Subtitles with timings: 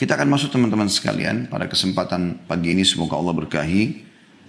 [0.00, 4.00] Kita akan masuk teman-teman sekalian pada kesempatan pagi ini semoga Allah berkahi.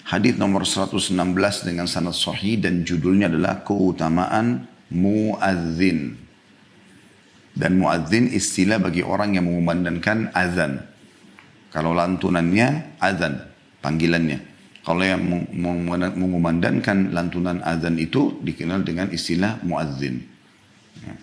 [0.08, 1.12] Hadis nomor 116
[1.68, 6.16] dengan sanad sahih dan judulnya adalah keutamaan muadzin.
[7.52, 10.88] Dan muadzin istilah bagi orang yang mengumandangkan azan.
[11.76, 13.44] Kalau lantunannya azan,
[13.84, 14.40] panggilannya.
[14.88, 15.20] Kalau yang
[16.16, 20.16] mengumandangkan lantunan azan itu dikenal dengan istilah muadzin.
[21.04, 21.14] Ya.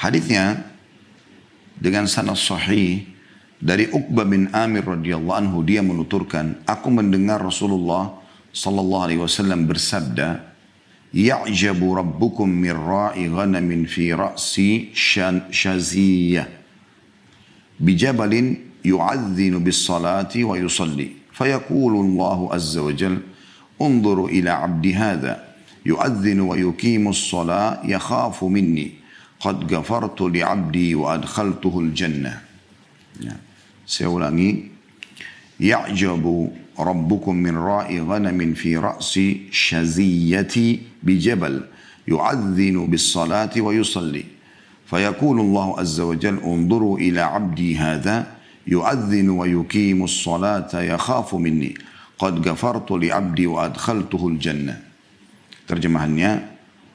[0.00, 0.72] Hadisnya
[1.78, 3.06] dengan sanad sahih
[3.64, 8.12] dari Uqbah bin Amir radhiyallahu anhu dia menuturkan, aku mendengar Rasulullah
[8.52, 10.44] sallallahu alaihi wasallam bersabda,
[11.10, 16.46] "Ya'jabu rabbukum min ra'i ghanamin fi ra'si shaziyah."
[17.80, 21.26] Bijabalin yu'adhdhinu bis-salati wa yusalli.
[21.34, 23.24] Fayaqulu Allah azza wa jalla,
[23.80, 25.42] "Unzuru ila 'abdi hadha,
[25.82, 29.03] yu'adhdhinu wa yuqimu as-salata yakhafu minni."
[29.44, 32.32] قد غفرت لعبدي وأدخلته الجنة.
[33.84, 34.72] saya ulangi.
[35.60, 36.24] يعجب
[36.78, 39.20] ربكم من راء غنم في رأس
[39.52, 40.56] شزية
[41.02, 41.54] بجبل
[42.08, 44.24] يؤذن بالصلاة ويصلي.
[44.90, 48.26] فيقول الله عز وجل انظروا إلى عبدي هذا
[48.66, 51.74] يؤذن ويقيم الصلاة يخاف مني.
[52.18, 54.74] قد غفرت لعبدي وأدخلته الجنة.
[55.68, 56.02] ترجمة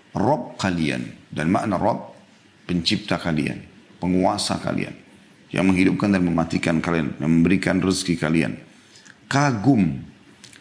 [0.09, 2.18] Rob kalian dan makna Rob
[2.69, 3.65] pencipta kalian,
[3.97, 4.93] penguasa kalian,
[5.49, 8.53] yang menghidupkan dan mematikan kalian, yang memberikan rezeki kalian.
[9.25, 10.05] Kagum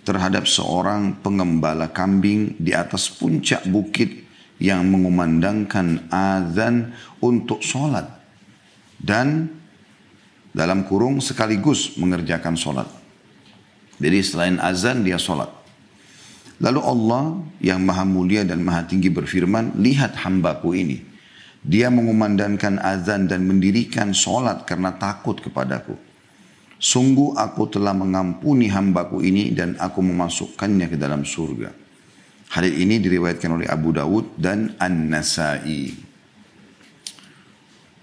[0.08, 4.24] terhadap seorang pengembala kambing di atas puncak bukit
[4.56, 8.08] yang mengumandangkan azan untuk sholat.
[8.96, 9.52] Dan
[10.56, 12.88] dalam kurung sekaligus mengerjakan sholat.
[14.00, 15.52] Jadi selain azan dia sholat.
[16.58, 17.24] Lalu Allah
[17.62, 21.07] yang maha mulia dan maha tinggi berfirman, lihat hambaku ini.
[21.62, 25.98] Dia mengumandangkan azan dan mendirikan sholat karena takut kepadaku.
[26.78, 31.74] Sungguh aku telah mengampuni hambaku ini dan aku memasukkannya ke dalam surga.
[32.54, 36.08] Hadis ini diriwayatkan oleh Abu Dawud dan An-Nasai.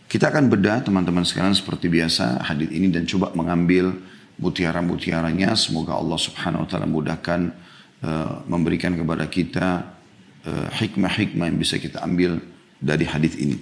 [0.06, 3.96] Kita akan bedah teman-teman sekalian seperti biasa hadis ini dan coba mengambil
[4.38, 5.56] mutiara-mutiaranya.
[5.56, 7.42] Semoga Allah subhanahu wa ta'ala mudahkan
[8.06, 9.68] uh, memberikan kepada kita
[10.46, 12.38] eh, hikmah-hikmah uh, yang bisa kita ambil
[12.86, 13.58] dari hadis ini.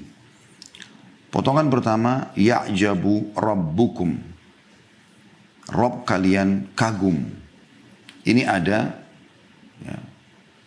[1.31, 4.19] Potongan pertama, ya'jabu rabbukum.
[5.72, 7.23] Rob kalian kagum.
[8.28, 9.00] Ini ada
[9.79, 9.97] ya,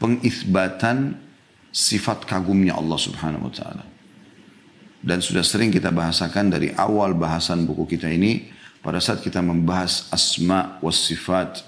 [0.00, 1.20] pengisbatan
[1.68, 3.84] sifat kagumnya Allah subhanahu wa ta'ala.
[5.04, 8.48] Dan sudah sering kita bahasakan dari awal bahasan buku kita ini,
[8.80, 11.62] pada saat kita membahas asma was sifat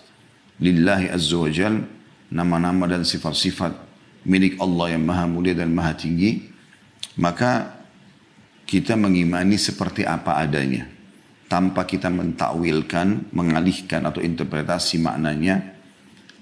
[0.59, 1.75] lillahi azza wa jal,
[2.33, 3.77] nama-nama dan sifat-sifat
[4.27, 6.48] milik Allah yang maha mulia dan maha tinggi,
[7.19, 7.83] maka
[8.69, 10.87] kita mengimani seperti apa adanya.
[11.49, 15.75] Tanpa kita mentakwilkan, mengalihkan atau interpretasi maknanya.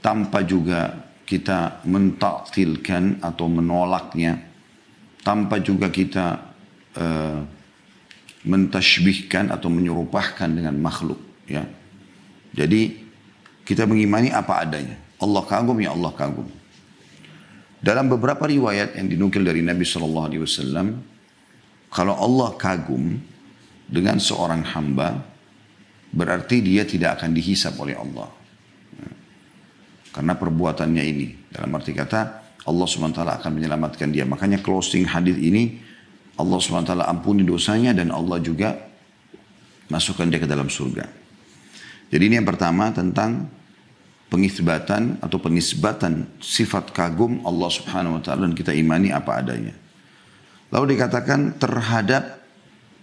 [0.03, 4.43] Tanpa juga kita mentaktilkan atau menolaknya.
[5.23, 6.27] Tanpa juga kita
[6.99, 7.41] uh,
[8.47, 11.19] mentashbihkan atau menyerupahkan dengan makhluk.
[11.47, 11.67] Ya.
[12.55, 13.07] Jadi
[13.63, 14.99] kita mengimani apa adanya.
[15.23, 16.47] Allah kagum ya Allah kagum.
[17.87, 20.99] Dalam beberapa riwayat yang dinukil dari Nabi Shallallahu Alaihi Wasallam,
[21.95, 23.15] kalau Allah kagum
[23.87, 25.23] dengan seorang hamba,
[26.11, 28.27] berarti dia tidak akan dihisap oleh Allah.
[30.11, 31.29] Karena perbuatannya ini.
[31.47, 32.21] Dalam arti kata,
[32.67, 34.27] Allah SWT akan menyelamatkan dia.
[34.27, 35.79] Makanya closing hadis ini,
[36.43, 38.75] Allah SWT ampuni dosanya dan Allah juga
[39.87, 41.07] masukkan dia ke dalam surga.
[42.11, 43.47] Jadi ini yang pertama tentang
[44.27, 49.75] pengisbatan atau penisbatan sifat kagum Allah Subhanahu wa taala dan kita imani apa adanya.
[50.75, 52.43] Lalu dikatakan terhadap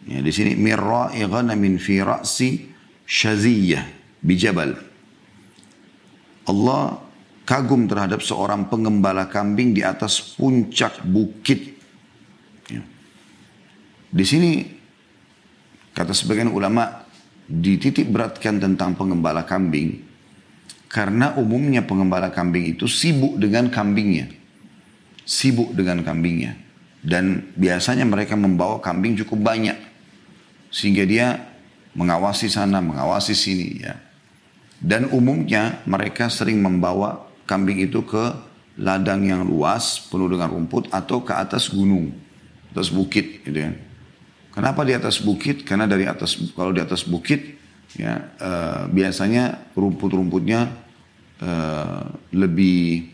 [0.03, 2.67] ya di sini mirra'i ghanamin fi ra'si
[3.07, 3.87] syaziyah
[4.19, 4.75] bijabal.
[6.43, 6.99] Allah
[7.47, 11.79] kagum terhadap seorang pengembala kambing di atas puncak bukit.
[12.67, 12.83] Ya.
[14.11, 14.51] Di sini
[15.95, 17.07] kata sebagian ulama
[17.47, 20.12] dititik beratkan tentang pengembala kambing
[20.93, 24.29] karena umumnya pengembala kambing itu sibuk dengan kambingnya.
[25.25, 26.53] Sibuk dengan kambingnya.
[27.01, 29.73] Dan biasanya mereka membawa kambing cukup banyak.
[30.69, 31.49] Sehingga dia
[31.97, 33.81] mengawasi sana, mengawasi sini.
[33.81, 33.97] ya.
[34.77, 38.29] Dan umumnya mereka sering membawa kambing itu ke
[38.77, 42.13] ladang yang luas, penuh dengan rumput, atau ke atas gunung,
[42.69, 43.41] atas bukit.
[43.41, 43.73] Gitu ya.
[44.53, 45.65] Kenapa di atas bukit?
[45.65, 47.57] Karena dari atas kalau di atas bukit
[47.93, 50.82] ya uh, biasanya rumput-rumputnya
[51.43, 53.11] uh, lebih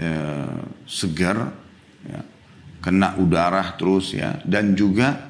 [0.00, 1.52] uh, segar,
[2.08, 2.20] ya,
[2.80, 5.28] kena udara terus ya, dan juga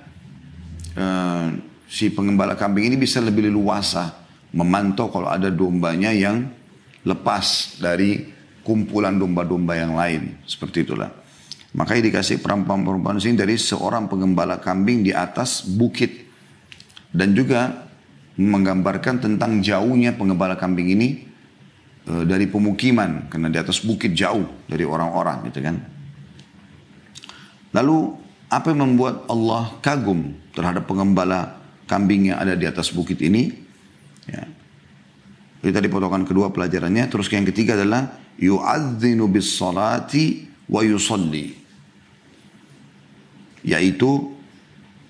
[0.94, 1.50] uh,
[1.90, 4.14] si pengembala kambing ini bisa lebih leluasa
[4.54, 6.48] memantau kalau ada dombanya yang
[7.04, 8.28] lepas dari
[8.64, 10.36] kumpulan domba-domba yang lain.
[10.44, 11.08] Seperti itulah.
[11.76, 16.28] Makanya dikasih perempuan-perempuan sini dari seorang pengembala kambing di atas bukit.
[17.08, 17.88] Dan juga
[18.36, 21.27] menggambarkan tentang jauhnya pengembala kambing ini
[22.08, 25.76] dari pemukiman karena di atas bukit jauh dari orang-orang gitu kan.
[27.76, 28.16] Lalu
[28.48, 33.52] apa yang membuat Allah kagum terhadap pengembala kambing yang ada di atas bukit ini?
[34.24, 34.48] Ya.
[35.60, 37.04] Itu tadi potongan kedua pelajarannya.
[37.12, 38.08] Terus yang ketiga adalah
[38.40, 41.60] yu'adzinu bis salati wa yusalli.
[43.68, 44.32] Yaitu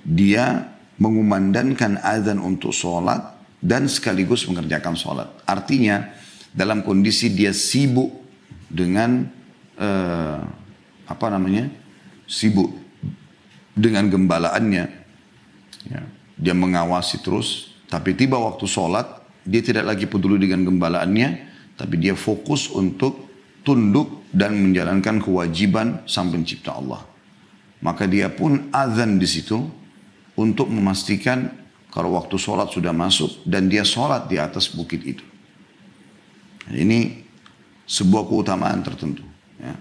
[0.03, 5.31] dia mengumandangkan azan untuk sholat dan sekaligus mengerjakan sholat.
[5.47, 6.11] Artinya
[6.53, 8.13] dalam kondisi dia sibuk
[8.69, 9.25] dengan
[9.81, 10.41] uh,
[11.09, 11.73] apa namanya
[12.29, 12.73] sibuk
[13.73, 14.85] dengan gembalaannya,
[15.89, 16.03] ya,
[16.37, 17.73] dia mengawasi terus.
[17.89, 19.07] Tapi tiba waktu sholat
[19.49, 21.29] dia tidak lagi peduli dengan gembalaannya,
[21.81, 23.31] tapi dia fokus untuk
[23.65, 27.01] tunduk dan menjalankan kewajiban sang pencipta Allah.
[27.81, 29.63] Maka dia pun azan di situ
[30.37, 31.49] untuk memastikan
[31.89, 35.25] kalau waktu sholat sudah masuk dan dia sholat di atas bukit itu.
[36.73, 37.25] Ini
[37.89, 39.25] sebuah keutamaan tertentu.
[39.57, 39.75] Ya.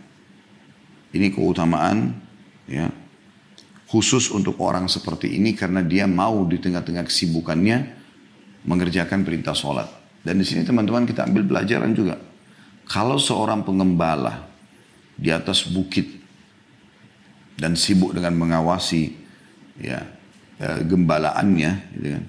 [1.12, 2.16] Ini keutamaan
[2.68, 2.88] ya,
[3.88, 7.78] khusus untuk orang seperti ini karena dia mau di tengah-tengah kesibukannya
[8.68, 9.88] mengerjakan perintah sholat.
[10.24, 12.20] Dan di sini teman-teman kita ambil pelajaran juga.
[12.88, 14.48] Kalau seorang pengembala
[15.16, 16.08] di atas bukit
[17.60, 19.12] dan sibuk dengan mengawasi
[19.80, 20.18] ya
[20.62, 22.26] ya, gembalaannya, gitu kan.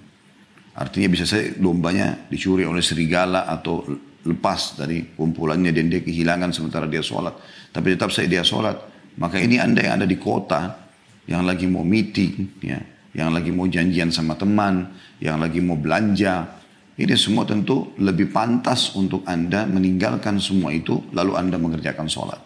[0.78, 3.82] Artinya bisa saja dombanya dicuri oleh serigala atau
[4.28, 7.32] lepas dari kumpulannya dan dia kehilangan sementara dia sholat.
[7.72, 8.76] Tapi tetap saya dia sholat.
[9.16, 10.76] Maka ini anda yang ada di kota,
[11.24, 12.78] yang lagi mau meeting, ya,
[13.16, 16.60] yang lagi mau janjian sama teman, yang lagi mau belanja.
[16.98, 22.38] Ini semua tentu lebih pantas untuk anda meninggalkan semua itu, lalu anda mengerjakan sholat.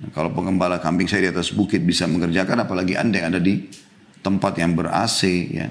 [0.00, 3.66] Nah, kalau pengembala kambing saya di atas bukit bisa mengerjakan, apalagi anda yang ada di
[4.22, 5.20] tempat yang ber-AC
[5.50, 5.66] ya.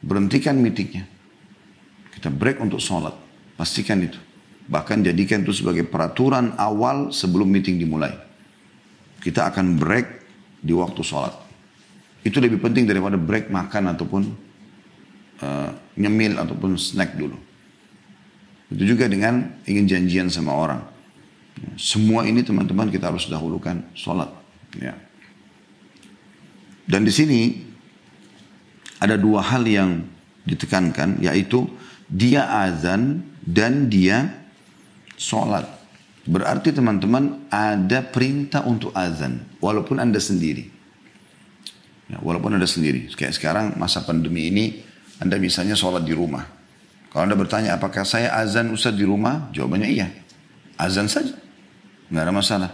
[0.00, 1.04] Berhentikan meetingnya.
[2.16, 3.12] Kita break untuk sholat.
[3.60, 4.16] Pastikan itu.
[4.72, 8.16] Bahkan jadikan itu sebagai peraturan awal sebelum meeting dimulai.
[9.20, 10.06] Kita akan break
[10.64, 11.36] di waktu sholat.
[12.24, 14.22] Itu lebih penting daripada break makan ataupun
[15.44, 17.36] uh, nyemil ataupun snack dulu.
[18.72, 20.80] Itu juga dengan ingin janjian sama orang.
[21.76, 24.32] Semua ini teman-teman kita harus dahulukan sholat.
[24.80, 24.96] Ya.
[26.88, 27.60] Dan di sini
[29.04, 30.08] ada dua hal yang
[30.48, 31.68] ditekankan yaitu
[32.08, 34.46] dia azan dan dia
[35.18, 35.66] sholat.
[36.24, 40.70] Berarti teman-teman ada perintah untuk azan walaupun anda sendiri.
[42.06, 43.10] Ya, walaupun anda sendiri.
[43.14, 44.64] Kayak sekarang masa pandemi ini
[45.18, 46.46] anda misalnya sholat di rumah.
[47.10, 49.50] Kalau anda bertanya apakah saya azan Ustaz di rumah?
[49.50, 50.08] Jawabannya iya.
[50.78, 51.34] Azan saja.
[52.08, 52.70] Nggak ada masalah.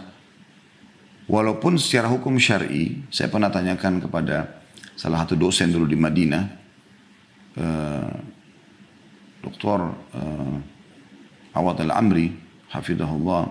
[1.27, 4.63] Walaupun secara hukum syari, saya pernah tanyakan kepada
[4.95, 6.43] salah satu dosen dulu di Madinah,
[7.59, 8.11] uh,
[9.47, 9.79] Dr.
[10.11, 10.59] Uh,
[11.55, 12.35] Awad Al-Amri,
[12.67, 13.47] Hafidahullah,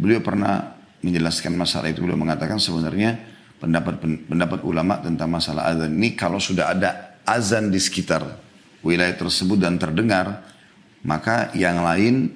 [0.00, 0.72] beliau pernah
[1.04, 2.00] menjelaskan masalah itu.
[2.00, 3.20] Beliau mengatakan sebenarnya
[3.60, 8.24] pendapat pendapat ulama tentang masalah azan ini kalau sudah ada azan di sekitar
[8.80, 10.42] wilayah tersebut dan terdengar,
[11.04, 12.32] maka yang lain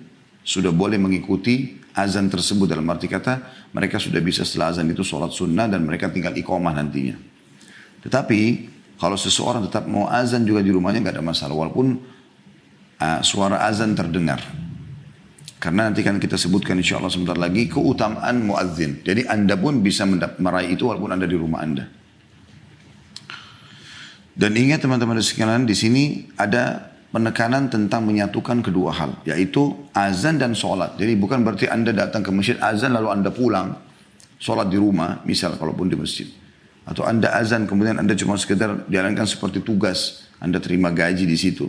[0.46, 5.32] sudah boleh mengikuti azan tersebut dalam arti kata mereka sudah bisa setelah azan itu sholat
[5.32, 7.16] sunnah dan mereka tinggal iqamah nantinya.
[8.04, 8.40] Tetapi
[9.00, 12.15] kalau seseorang tetap mau azan juga di rumahnya nggak ada masalah walaupun
[13.00, 14.40] uh, suara azan terdengar.
[15.56, 19.00] Karena nanti kan kita sebutkan insya Allah sebentar lagi keutamaan muadzin.
[19.02, 20.04] Jadi anda pun bisa
[20.38, 21.84] meraih itu walaupun anda di rumah anda.
[24.36, 30.52] Dan ingat teman-teman sekalian di sini ada penekanan tentang menyatukan kedua hal, yaitu azan dan
[30.52, 31.00] sholat.
[31.00, 33.80] Jadi bukan berarti anda datang ke masjid azan lalu anda pulang,
[34.36, 36.28] sholat di rumah, misal kalaupun di masjid.
[36.86, 40.30] Atau Anda azan kemudian Anda cuma sekedar jalankan seperti tugas.
[40.38, 41.66] Anda terima gaji di situ.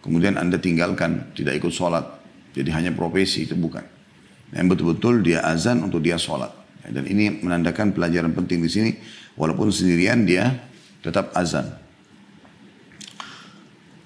[0.00, 2.04] Kemudian Anda tinggalkan, tidak ikut sholat.
[2.56, 3.84] Jadi hanya profesi, itu bukan.
[4.50, 6.50] Yang betul-betul dia azan untuk dia sholat.
[6.88, 8.90] Dan ini menandakan pelajaran penting di sini.
[9.36, 10.56] Walaupun sendirian dia
[11.04, 11.68] tetap azan.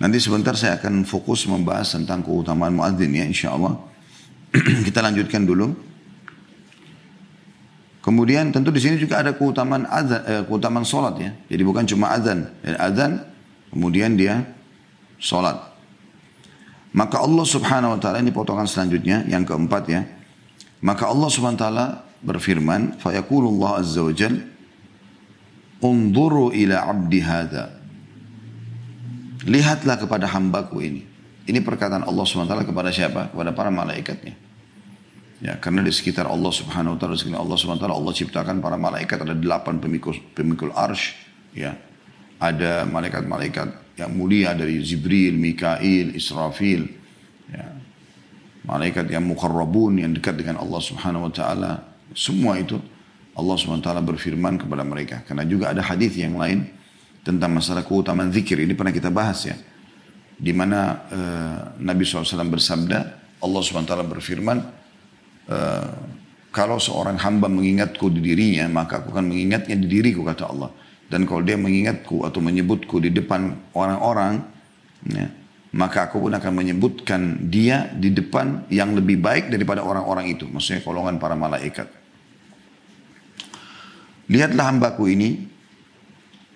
[0.03, 3.79] Nanti sebentar saya akan fokus membahas tentang keutamaan muadzin ya insya Allah.
[4.87, 5.73] Kita lanjutkan dulu.
[8.05, 11.31] Kemudian tentu di sini juga ada keutamaan azan, eh, keutamaan solat ya.
[11.49, 13.11] Jadi bukan cuma azan, dan azan
[13.73, 14.45] kemudian dia
[15.17, 15.74] solat.
[16.95, 20.07] Maka Allah Subhanahu wa taala ini potongan selanjutnya yang keempat ya.
[20.81, 21.87] Maka Allah Subhanahu wa taala
[22.23, 24.35] berfirman, "Fa Allah azza wa jal,
[25.83, 27.85] "Unzuru ila 'abdi hadha."
[29.45, 31.03] lihatlah kepada hambaku ini.
[31.45, 33.29] Ini perkataan Allah SWT kepada siapa?
[33.29, 34.33] Kepada para malaikatnya.
[35.45, 38.15] Ya, karena di sekitar Allah Subhanahu wa taala, di sekitar Allah Subhanahu wa taala Allah
[38.17, 41.13] ciptakan para malaikat ada delapan pemikul pemikul arsh,
[41.53, 41.77] ya.
[42.41, 46.91] Ada malaikat-malaikat yang mulia dari Jibril, Mikail, Israfil,
[47.51, 47.67] ya.
[48.65, 51.73] Malaikat yang mukarrabun yang dekat dengan Allah Subhanahu wa taala.
[52.17, 52.81] Semua itu
[53.37, 55.21] Allah Subhanahu wa taala berfirman kepada mereka.
[55.29, 56.73] Karena juga ada hadis yang lain
[57.21, 58.57] tentang masalah keutamaan zikir.
[58.57, 59.57] Ini pernah kita bahas ya.
[60.35, 60.81] Di mana
[61.13, 62.99] uh, Nabi SAW bersabda,
[63.45, 64.59] Allah Subhanahu wa taala berfirman,
[65.53, 65.89] uh,
[66.55, 70.71] kalau seorang hamba mengingatku di dirinya, maka aku akan mengingatnya di diriku, kata Allah.
[71.15, 74.43] Dan kalau dia mengingatku atau menyebutku di depan orang-orang,
[75.07, 75.31] ya,
[75.79, 80.51] maka aku pun akan menyebutkan dia di depan yang lebih baik daripada orang-orang itu.
[80.51, 81.87] Maksudnya golongan para malaikat.
[84.27, 85.47] Lihatlah hambaku ini,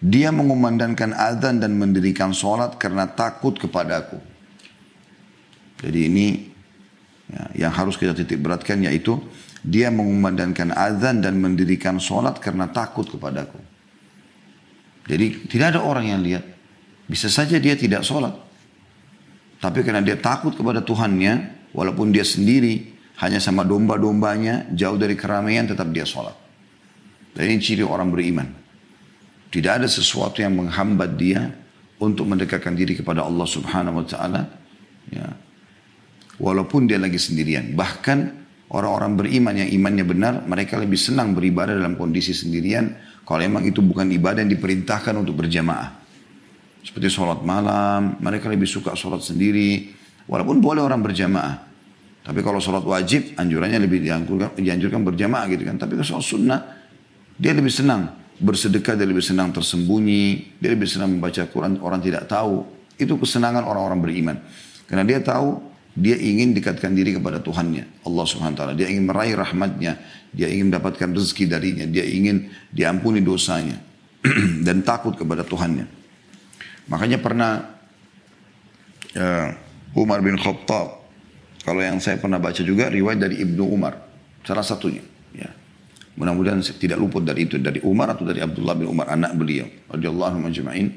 [0.02, 4.18] dia mengumandangkan azan dan mendirikan sholat karena takut kepadaku.
[5.78, 6.26] Jadi ini
[7.28, 9.20] Ya, yang harus kita titik beratkan yaitu
[9.60, 13.60] dia mengumandangkan azan dan mendirikan sholat karena takut kepadaku.
[15.08, 16.44] Jadi tidak ada orang yang lihat.
[17.08, 18.36] Bisa saja dia tidak sholat.
[19.58, 25.66] Tapi karena dia takut kepada Tuhannya, walaupun dia sendiri, hanya sama domba-dombanya, jauh dari keramaian,
[25.66, 26.36] tetap dia sholat.
[27.34, 28.46] Dan ini ciri orang beriman.
[29.48, 31.48] Tidak ada sesuatu yang menghambat dia
[31.98, 34.42] untuk mendekatkan diri kepada Allah subhanahu wa ta'ala.
[35.08, 35.26] Ya,
[36.38, 37.72] walaupun dia lagi sendirian.
[37.74, 38.18] Bahkan
[38.70, 42.92] orang-orang beriman yang imannya benar, mereka lebih senang beribadah dalam kondisi sendirian
[43.28, 46.00] kalau memang itu bukan ibadah yang diperintahkan untuk berjamaah.
[46.80, 49.92] Seperti sholat malam, mereka lebih suka sholat sendiri,
[50.25, 51.61] walaupun boleh orang berjamaah.
[52.25, 55.76] Tapi kalau sholat wajib, anjurannya lebih dianjurkan, dianjurkan berjamaah gitu kan.
[55.76, 56.61] Tapi kalau sholat sunnah,
[57.37, 62.32] dia lebih senang bersedekah, dia lebih senang tersembunyi, dia lebih senang membaca Quran, orang tidak
[62.32, 62.64] tahu.
[62.97, 64.37] Itu kesenangan orang-orang beriman.
[64.88, 65.67] Karena dia tahu
[65.99, 68.75] dia ingin dekatkan diri kepada Tuhannya, Allah Subhanahu wa taala.
[68.78, 69.99] Dia ingin meraih rahmatnya,
[70.31, 73.83] dia ingin mendapatkan rezeki darinya, dia ingin diampuni dosanya
[74.67, 75.90] dan takut kepada Tuhannya.
[76.87, 77.67] Makanya pernah
[79.19, 79.49] uh,
[79.99, 81.02] Umar bin Khattab,
[81.67, 83.99] kalau yang saya pernah baca juga riwayat dari Ibnu Umar,
[84.47, 85.02] salah satunya.
[85.35, 85.50] Ya.
[86.14, 89.67] Mudah-mudahan tidak luput dari itu, dari Umar atau dari Abdullah bin Umar, anak beliau.
[89.90, 90.95] Radiyallahu majma'in.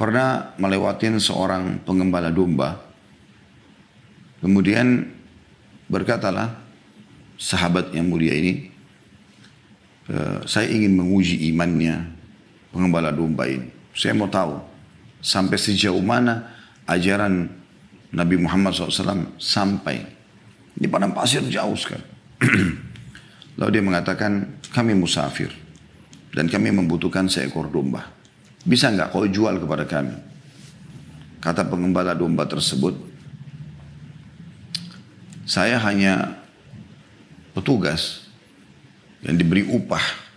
[0.00, 2.87] Pernah melewatin seorang pengembala domba
[4.38, 5.02] Kemudian
[5.90, 6.54] berkatalah
[7.34, 8.70] sahabat yang mulia ini,
[10.06, 12.06] e, saya ingin menguji imannya
[12.70, 13.70] pengembala domba ini.
[13.94, 14.62] Saya mau tahu
[15.18, 16.54] sampai sejauh mana
[16.86, 17.50] ajaran
[18.14, 20.00] Nabi Muhammad SAW sampai.
[20.78, 22.06] Di padang pasir jauh sekali.
[23.58, 25.50] Lalu dia mengatakan, kami musafir.
[26.30, 28.06] Dan kami membutuhkan seekor domba.
[28.62, 30.14] Bisa nggak kau jual kepada kami?
[31.42, 32.94] Kata pengembala domba tersebut,
[35.48, 36.36] saya hanya
[37.56, 38.28] petugas
[39.24, 40.28] yang diberi upah.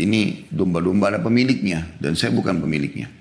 [0.00, 3.12] Ini domba-domba ada pemiliknya dan saya bukan pemiliknya.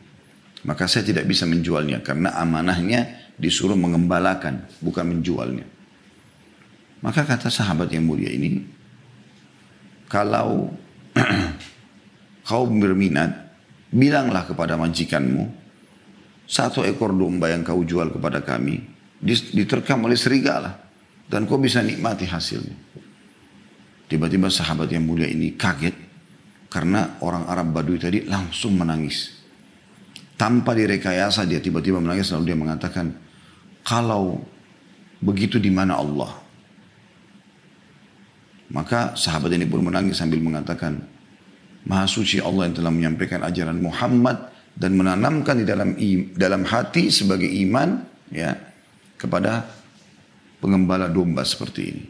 [0.63, 5.67] Maka saya tidak bisa menjualnya karena amanahnya disuruh mengembalakan, bukan menjualnya.
[7.03, 8.65] Maka kata sahabat yang mulia ini,
[10.09, 10.73] kalau
[12.47, 13.53] kau berminat,
[13.93, 15.45] bilanglah kepada majikanmu,
[16.49, 20.77] satu ekor domba yang kau jual kepada kami, diterkam oleh serigala
[21.27, 22.77] dan kau bisa nikmati hasilnya.
[24.07, 25.93] Tiba-tiba sahabat yang mulia ini kaget
[26.71, 29.35] karena orang Arab Badui tadi langsung menangis.
[30.37, 33.11] Tanpa direkayasa dia tiba-tiba menangis lalu dia mengatakan,
[33.83, 34.39] kalau
[35.19, 36.31] begitu di mana Allah?
[38.67, 41.03] Maka sahabat ini pun menangis sambil mengatakan,
[41.87, 45.95] Maha suci Allah yang telah menyampaikan ajaran Muhammad dan menanamkan di dalam
[46.35, 48.66] dalam hati sebagai iman ya
[49.17, 49.65] kepada
[50.61, 52.03] pengembala domba seperti ini.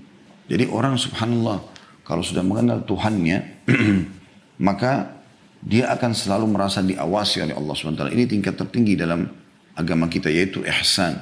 [0.48, 1.60] Jadi orang subhanallah
[2.08, 3.68] kalau sudah mengenal Tuhannya
[4.68, 5.18] maka
[5.60, 8.14] dia akan selalu merasa diawasi oleh Allah SWT.
[8.14, 9.28] Ini tingkat tertinggi dalam
[9.76, 11.18] agama kita yaitu ihsan.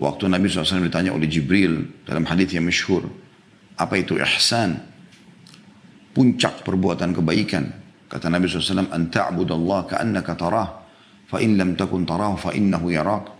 [0.00, 3.04] Waktu Nabi SAW ditanya oleh Jibril dalam hadis yang masyhur,
[3.76, 4.80] apa itu ihsan?
[6.16, 7.64] Puncak perbuatan kebaikan.
[8.10, 10.68] Kata Nabi SAW, "An ta'budallah ka'annaka tarah,
[11.28, 13.39] fa in lam takun tarah fa innahu yarak."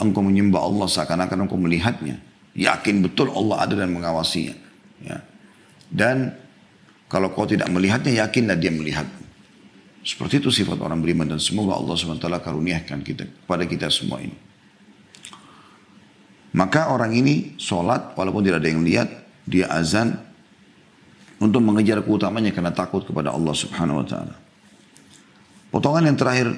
[0.00, 2.18] Engkau menyembah Allah seakan-akan engkau melihatnya.
[2.56, 4.56] Yakin betul Allah ada dan mengawasinya.
[5.04, 5.22] Ya.
[5.90, 6.34] Dan
[7.10, 9.06] kalau kau tidak melihatnya, yakinlah dia melihat.
[10.00, 14.32] Seperti itu sifat orang beriman dan semoga Allah SWT karuniakan kita kepada kita semua ini.
[16.56, 19.08] Maka orang ini sholat walaupun tidak ada yang lihat,
[19.44, 20.18] dia azan
[21.38, 24.34] untuk mengejar keutamanya karena takut kepada Allah Subhanahu wa taala.
[25.70, 26.48] Potongan yang terakhir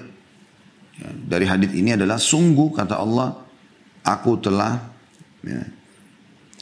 [1.10, 3.34] dari hadis ini adalah sungguh kata Allah,
[4.06, 4.78] aku telah
[5.42, 5.62] ya,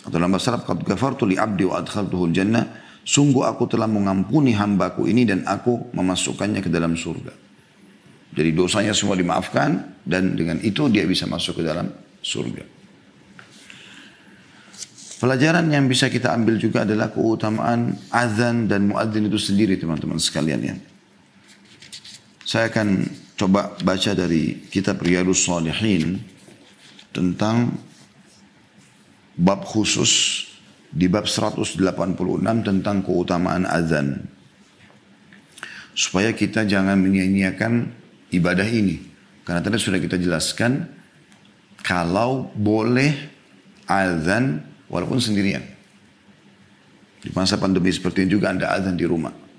[0.00, 2.64] atau dalam bahasa Arab qad ghafartu li abdi wa adkhaltuhu jannah
[3.04, 7.32] sungguh aku telah mengampuni hambaku ini dan aku memasukkannya ke dalam surga.
[8.30, 11.90] Jadi dosanya semua dimaafkan dan dengan itu dia bisa masuk ke dalam
[12.22, 12.62] surga.
[15.20, 20.60] Pelajaran yang bisa kita ambil juga adalah keutamaan azan dan muadzin itu sendiri teman-teman sekalian
[20.64, 20.74] ya.
[22.46, 23.04] Saya akan
[23.40, 26.20] coba baca dari kitab Riyadus Salihin
[27.08, 27.72] tentang
[29.32, 30.44] bab khusus
[30.92, 31.80] di bab 186
[32.60, 34.28] tentang keutamaan azan.
[35.96, 37.88] Supaya kita jangan menyia-nyiakan
[38.36, 39.00] ibadah ini.
[39.48, 40.84] Karena tadi sudah kita jelaskan
[41.80, 43.16] kalau boleh
[43.88, 44.60] azan
[44.92, 45.64] walaupun sendirian.
[47.24, 49.49] Di masa pandemi seperti ini juga Anda azan di rumah.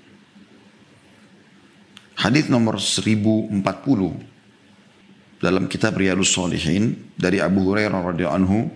[2.22, 3.50] Hadis nomor 1040
[5.42, 8.70] dalam kitab Riyadus Salihin dari Abu Hurairah radhiyallahu anhu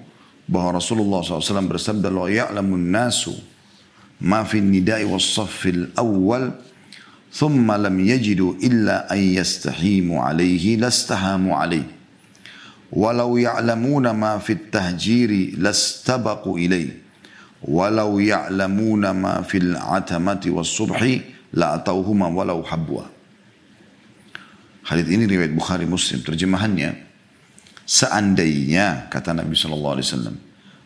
[0.50, 3.38] bahwa Rasulullah SAW bersabda la ya'lamun nasu
[4.18, 6.58] ma fi nidai was saffil awal
[7.30, 11.86] thumma lam yajidu illa an yastahimu alaihi lastahamu alaihi
[12.90, 16.98] walau ya'lamuna ma fi tahjiri lastabaqu ilaihi
[17.62, 21.22] walau ya'lamuna ma fil atamati was subhi
[21.54, 23.14] la atauhuma walau habwa
[24.86, 26.22] Hadis ini riwayat Bukhari Muslim.
[26.22, 26.94] Terjemahannya,
[27.82, 30.36] seandainya kata Nabi Shallallahu Alaihi Wasallam,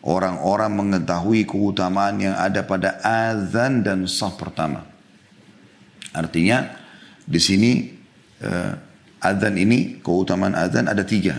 [0.01, 4.89] orang-orang mengetahui keutamaan yang ada pada azan dan sah pertama.
[6.17, 6.81] Artinya
[7.29, 7.71] di sini
[8.41, 8.73] uh,
[9.21, 11.37] azan ini keutamaan azan ada tiga.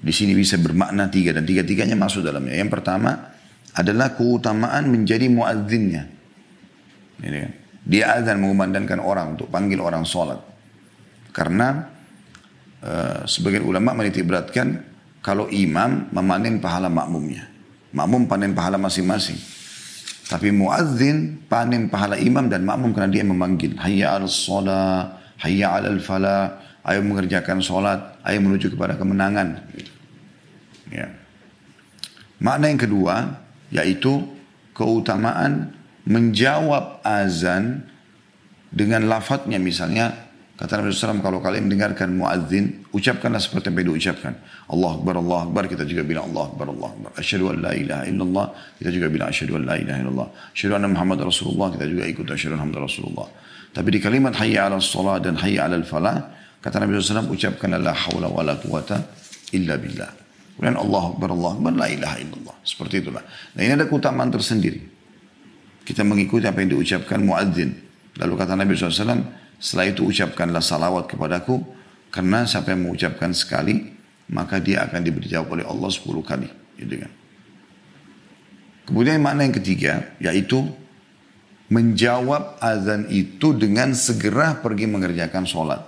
[0.00, 2.56] Di sini bisa bermakna tiga dan tiga-tiganya masuk dalamnya.
[2.56, 3.36] Yang pertama
[3.74, 6.02] adalah keutamaan menjadi muadzinnya.
[7.20, 7.52] Kan.
[7.84, 10.49] Dia azan mengumandangkan orang untuk panggil orang sholat.
[11.30, 11.86] Karena
[12.82, 14.82] uh, sebagian ulama menitik beratkan
[15.20, 17.46] kalau imam memanen pahala makmumnya.
[17.90, 19.38] Makmum panen pahala masing-masing.
[20.30, 23.74] Tapi muadzin panen pahala imam dan makmum karena dia memanggil.
[23.74, 29.58] Hayya al sholat, hayya al falah, ayo mengerjakan sholat, ayo menuju kepada kemenangan.
[30.90, 31.10] Ya.
[32.38, 33.14] Makna yang kedua
[33.70, 34.26] yaitu
[34.74, 35.74] keutamaan
[36.08, 37.86] menjawab azan
[38.70, 40.29] dengan lafadznya misalnya
[40.60, 44.36] Kata Nabi SAW, kalau kalian mendengarkan muadzin, ucapkanlah seperti yang diucapkan.
[44.68, 47.10] Allah Akbar, Allah Akbar, kita juga bilang Allah Akbar, Allah Akbar.
[47.16, 48.46] Asyadu an la ilaha illallah,
[48.76, 50.28] kita juga bilang asyadu an la ilaha illallah.
[50.52, 53.26] Asyadu anna Muhammad Rasulullah, kita juga ikut asyadu anna Muhammad Rasulullah.
[53.72, 56.16] Tapi di kalimat hayya ala salat dan hayya ala falah,
[56.60, 59.00] kata Nabi SAW, ucapkan la hawla wa la quwata
[59.56, 60.12] illa billah.
[60.60, 62.56] Kemudian Allah Akbar, Allah Akbar, la ilaha illallah.
[62.60, 63.24] Seperti itulah.
[63.56, 64.84] Nah ini ada keutamaan tersendiri.
[65.88, 67.72] Kita mengikuti apa yang diucapkan muadzin.
[68.20, 71.60] Lalu kata Nabi SAW, setelah itu ucapkanlah salawat kepadaku.
[72.10, 73.94] Karena siapa yang mengucapkan sekali,
[74.32, 76.50] maka dia akan diberi jawab oleh Allah sepuluh kali.
[76.74, 77.12] Gitu kan.
[78.90, 80.66] Kemudian makna yang ketiga, yaitu
[81.70, 85.78] menjawab azan itu dengan segera pergi mengerjakan sholat.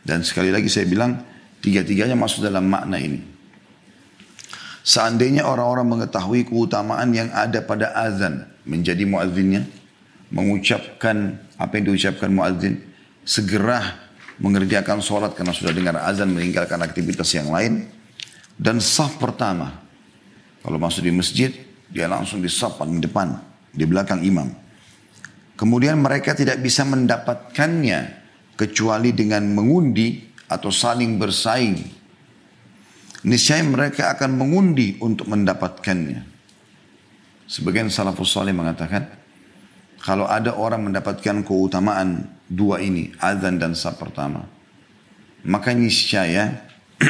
[0.00, 1.20] Dan sekali lagi saya bilang,
[1.60, 3.20] tiga-tiganya masuk dalam makna ini.
[4.84, 9.68] Seandainya orang-orang mengetahui keutamaan yang ada pada azan, menjadi muazzinnya,
[10.32, 12.80] mengucapkan apa yang diucapkan muadzin,
[13.22, 14.04] segera
[14.38, 17.86] mengerjakan sholat karena sudah dengar azan meninggalkan aktivitas yang lain.
[18.54, 19.82] Dan saf pertama,
[20.62, 21.50] kalau masuk di masjid,
[21.90, 23.38] dia langsung di saf paling depan,
[23.74, 24.50] di belakang imam.
[25.54, 28.22] Kemudian mereka tidak bisa mendapatkannya
[28.58, 31.78] kecuali dengan mengundi atau saling bersaing.
[33.24, 36.20] Niscaya mereka akan mengundi untuk mendapatkannya.
[37.48, 39.08] Sebagian salafus salih mengatakan,
[40.04, 44.44] kalau ada orang mendapatkan keutamaan dua ini, azan dan sah pertama,
[45.48, 46.60] maka niscaya,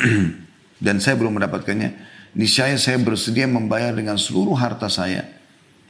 [0.84, 1.90] dan saya belum mendapatkannya,
[2.38, 5.26] niscaya saya bersedia membayar dengan seluruh harta saya.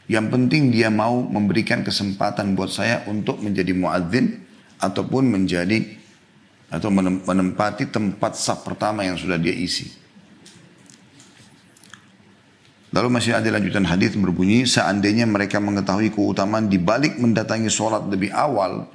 [0.08, 4.40] Yang penting dia mau memberikan kesempatan buat saya untuk menjadi muadzin
[4.80, 5.84] ataupun menjadi
[6.72, 6.88] atau
[7.24, 10.03] menempati tempat sah pertama yang sudah dia isi.
[12.94, 18.30] Lalu masih ada lanjutan hadis berbunyi, seandainya mereka mengetahui keutamaan di balik mendatangi sholat lebih
[18.30, 18.86] awal,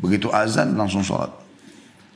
[0.00, 1.28] begitu azan langsung sholat.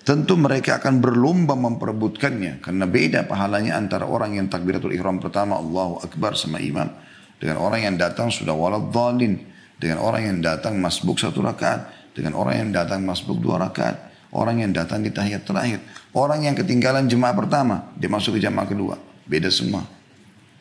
[0.00, 6.00] Tentu mereka akan berlomba memperebutkannya, karena beda pahalanya antara orang yang takbiratul ihram pertama, Allahu
[6.00, 6.88] Akbar sama imam,
[7.36, 9.36] dengan orang yang datang sudah walad dhalin,
[9.76, 14.64] dengan orang yang datang masbuk satu rakaat, dengan orang yang datang masbuk dua rakaat, orang
[14.64, 15.84] yang datang di tahiyat terakhir,
[16.16, 18.96] orang yang ketinggalan jemaah pertama, dia masuk ke jemaah kedua,
[19.28, 19.95] beda semua.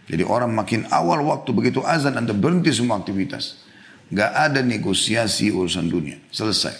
[0.05, 3.65] Jadi orang makin awal waktu begitu azan Anda berhenti semua aktivitas.
[4.13, 6.21] Gak ada negosiasi urusan dunia.
[6.29, 6.77] Selesai.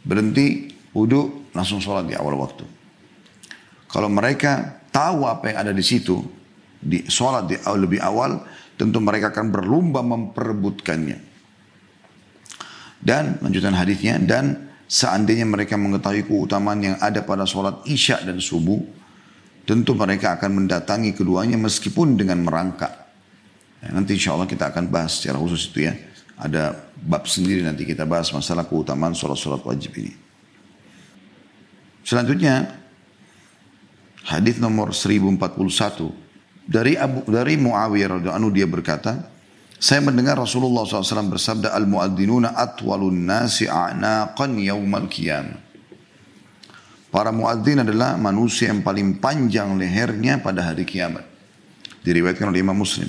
[0.00, 2.64] Berhenti, wudhu, langsung sholat di awal waktu.
[3.88, 6.24] Kalau mereka tahu apa yang ada di situ,
[6.80, 8.40] di sholat di lebih awal,
[8.80, 11.18] tentu mereka akan berlomba memperebutkannya.
[12.98, 18.80] Dan lanjutan hadisnya dan seandainya mereka mengetahui keutamaan yang ada pada sholat isya dan subuh,
[19.68, 22.88] tentu mereka akan mendatangi keduanya meskipun dengan merangkak.
[23.84, 25.92] Ya, nanti insya Allah kita akan bahas secara khusus itu ya.
[26.40, 26.72] Ada
[27.04, 30.16] bab sendiri nanti kita bahas masalah keutamaan sholat-sholat wajib ini.
[32.00, 32.80] Selanjutnya,
[34.24, 35.36] hadis nomor 1041
[36.64, 39.28] dari Abu dari Muawiyah radhiyallahu anhu dia berkata,
[39.76, 45.67] saya mendengar Rasulullah SAW bersabda al-muadzинuna atwalun nasi a'naqan yaumal qiyamah.
[47.08, 51.24] Para muadzin adalah manusia yang paling panjang lehernya pada hari kiamat.
[52.04, 53.08] Diriwayatkan oleh Imam Muslim.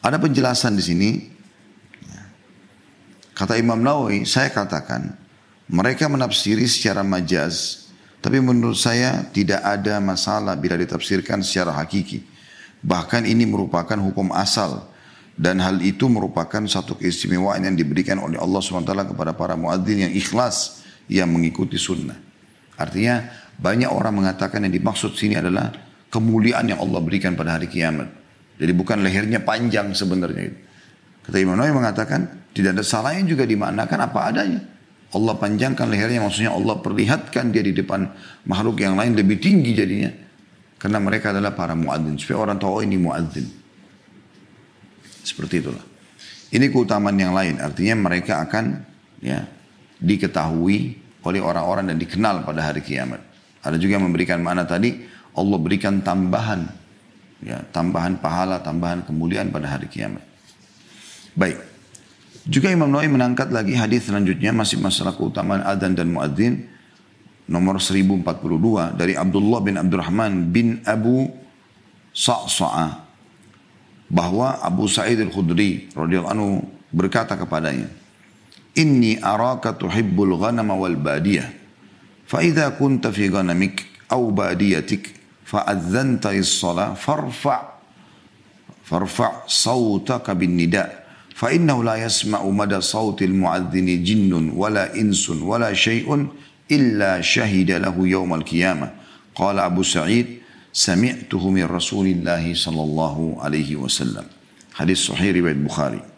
[0.00, 1.10] Ada penjelasan di sini.
[3.36, 5.14] Kata Imam Nawawi, saya katakan,
[5.68, 7.86] mereka menafsiri secara majaz,
[8.18, 12.24] tapi menurut saya tidak ada masalah bila ditafsirkan secara hakiki.
[12.82, 14.90] Bahkan ini merupakan hukum asal
[15.38, 20.12] dan hal itu merupakan satu keistimewaan yang diberikan oleh Allah SWT kepada para muadzin yang
[20.14, 20.77] ikhlas
[21.08, 22.16] yang mengikuti sunnah.
[22.78, 23.26] Artinya
[23.58, 25.74] banyak orang mengatakan yang dimaksud sini adalah
[26.12, 28.06] kemuliaan yang Allah berikan pada hari kiamat.
[28.58, 30.54] Jadi bukan lehernya panjang sebenarnya.
[31.26, 34.60] Kata Imam Nawawi mengatakan tidak ada salahnya juga dimaknakan apa adanya.
[35.08, 38.08] Allah panjangkan lehernya maksudnya Allah perlihatkan dia di depan
[38.44, 40.10] makhluk yang lain lebih tinggi jadinya.
[40.78, 42.14] Karena mereka adalah para muadzin.
[42.14, 43.46] Supaya orang tahu oh, ini muadzin.
[45.26, 45.82] Seperti itulah.
[46.54, 47.58] Ini keutamaan yang lain.
[47.58, 48.86] Artinya mereka akan
[49.18, 49.42] ya
[49.98, 53.20] diketahui oleh orang-orang dan dikenal pada hari kiamat.
[53.62, 55.02] Ada juga yang memberikan makna tadi
[55.34, 56.66] Allah berikan tambahan
[57.42, 60.22] ya tambahan pahala, tambahan kemuliaan pada hari kiamat.
[61.38, 61.58] Baik.
[62.48, 66.64] Juga Imam Nawawi menangkat lagi hadis selanjutnya masih masalah keutamaan adzan dan muadzin
[67.44, 68.24] nomor 1042
[68.96, 71.28] dari Abdullah bin Abdurrahman bin Abu
[72.16, 73.04] Sa'sa'a
[74.08, 77.92] bahwa Abu Sa'id al-Khudri radhiyallahu anhu berkata kepadanya
[79.78, 81.50] Tuhibbul ghanama wal badiyah
[82.26, 87.58] fa idza kunta fi ghanamik aw badiyatik فأذنت الصلاة فارفع
[88.84, 91.08] فارفع صوتك بالنداء.
[91.32, 96.28] فإنه لا يسمع مدى صوت المعذن جن ولا إنس ولا شيء
[96.68, 98.90] إلا شهد له يوم القيامة.
[99.32, 104.24] قال أبو سعيد سمعته من رسول الله صلى الله عليه وسلم.
[104.76, 106.17] حديث صحيح رواية البخاري.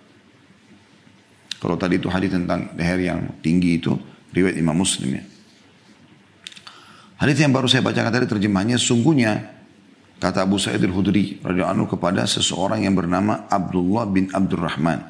[1.60, 3.92] Kalau tadi itu hadis tentang leher yang tinggi itu
[4.32, 5.24] riwayat Imam Muslim ya.
[7.20, 9.44] Hadis yang baru saya bacakan tadi terjemahnya sungguhnya
[10.16, 15.04] kata Abu Sa'id al-Khudri radhiyallahu anhu kepada seseorang yang bernama Abdullah bin Abdurrahman.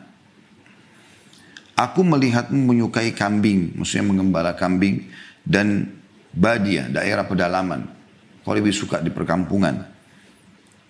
[1.79, 5.07] Aku melihatmu menyukai kambing, maksudnya mengembala kambing
[5.47, 5.87] dan
[6.35, 7.89] badia, daerah pedalaman.
[8.43, 9.87] Kau lebih suka di perkampungan.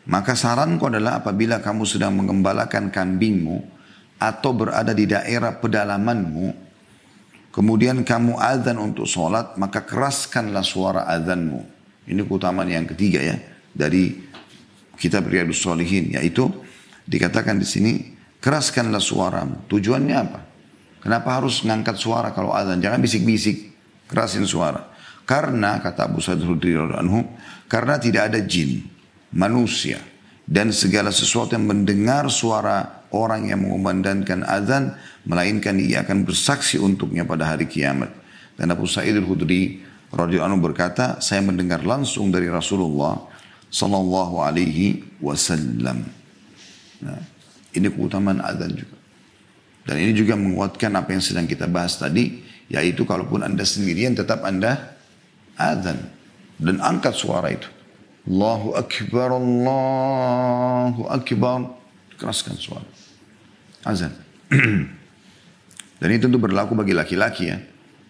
[0.09, 3.80] Maka saranku adalah apabila kamu sedang mengembalakan kambingmu
[4.21, 6.53] atau berada di daerah pedalamanmu,
[7.57, 11.65] kemudian kamu azan untuk sholat, maka keraskanlah suara azanmu.
[12.05, 13.41] Ini keutamaan yang ketiga ya
[13.73, 14.13] dari
[15.01, 16.53] kitab Riyadus Solihin, yaitu
[17.09, 17.93] dikatakan di sini
[18.45, 19.65] keraskanlah suaramu.
[19.73, 20.41] Tujuannya apa?
[21.01, 22.85] Kenapa harus ngangkat suara kalau azan?
[22.85, 23.73] Jangan bisik-bisik,
[24.05, 24.93] kerasin suara.
[25.25, 27.25] Karena kata Abu Sa'id Hudri anhu,
[27.71, 28.85] karena tidak ada jin,
[29.33, 30.03] manusia
[30.45, 34.95] dan segala sesuatu yang mendengar suara orang yang mengumandangkan azan
[35.27, 38.11] melainkan ia akan bersaksi untuknya pada hari kiamat.
[38.55, 43.19] Dan Abu Sa'id al-Khudri radhiyallahu berkata, saya mendengar langsung dari Rasulullah
[43.71, 46.03] sallallahu alaihi wasallam.
[47.01, 47.21] Nah,
[47.73, 48.97] ini keutamaan azan juga.
[49.87, 54.45] Dan ini juga menguatkan apa yang sedang kita bahas tadi, yaitu kalaupun Anda sendirian tetap
[54.45, 54.99] Anda
[55.57, 55.99] azan
[56.61, 57.67] dan angkat suara itu.
[58.29, 61.59] Allahu Akbar, Allahu Akbar.
[62.21, 62.85] Keraskan suara.
[63.85, 64.13] Azan.
[66.01, 67.61] Dan itu tentu berlaku bagi laki-laki ya.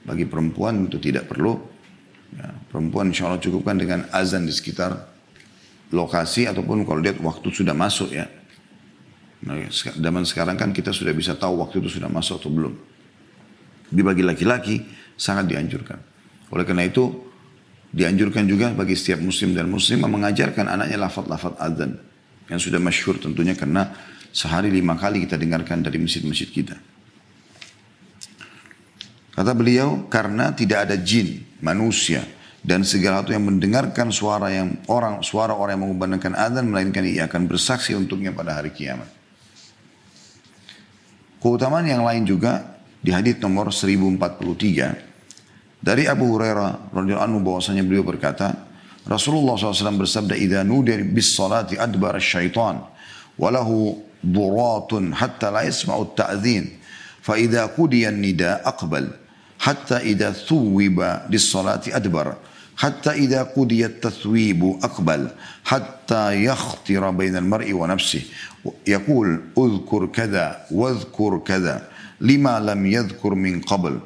[0.06, 1.58] Bagi perempuan itu tidak perlu.
[2.30, 4.94] Ya, perempuan insya Allah cukupkan dengan azan di sekitar
[5.90, 8.30] lokasi ataupun kalau lihat waktu sudah masuk ya.
[9.40, 12.74] Nah, zaman sekarang kan kita sudah bisa tahu waktu itu sudah masuk atau belum.
[13.90, 14.78] Di bagi laki-laki
[15.18, 15.98] sangat dianjurkan.
[16.54, 17.10] Oleh karena itu
[17.90, 21.98] dianjurkan juga bagi setiap muslim dan muslimah mengajarkan anaknya lafad-lafad azan.
[22.46, 23.90] Yang sudah masyhur tentunya karena
[24.30, 26.78] sehari lima kali kita dengarkan dari masjid-masjid kita.
[29.30, 32.26] Kata beliau, karena tidak ada jin, manusia,
[32.60, 37.24] dan segala sesuatu yang mendengarkan suara yang orang suara orang yang mengumandangkan adzan melainkan ia
[37.24, 39.08] akan bersaksi untuknya pada hari kiamat.
[41.40, 45.08] Keutamaan yang lain juga di hadis nomor 1043
[45.80, 48.68] Dari Abu Hurairah radhiyallahu anhu bahwasanya beliau berkata,
[49.08, 52.84] Rasulullah SAW bersabda, "Idza nudir bis salati adbar syaitan
[53.40, 53.48] wa
[54.26, 56.64] ضراط حتى لا يسمع التأذين.
[57.22, 59.08] فإذا قضي النداء أقبل.
[59.58, 60.98] حتى إذا ثوب
[61.30, 62.34] للصلاة أدبر.
[62.76, 65.28] حتى إذا قضي التثويب أقبل.
[65.64, 68.22] حتى يخطر بين المرء ونفسه.
[68.86, 69.28] يقول
[69.58, 71.88] أذكر كذا واذكر كذا.
[72.20, 74.00] لما لم يذكر من قبل؟